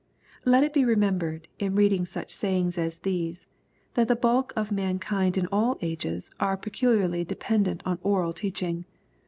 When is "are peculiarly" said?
6.39-7.23